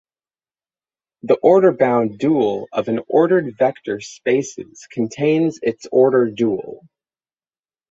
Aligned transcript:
The 1.21 1.35
order 1.43 1.71
bound 1.71 2.17
dual 2.17 2.67
of 2.71 2.87
an 2.87 3.01
ordered 3.07 3.55
vector 3.59 3.99
spaces 4.01 4.87
contains 4.89 5.59
its 5.61 5.85
order 5.91 6.31
dual. 6.31 6.87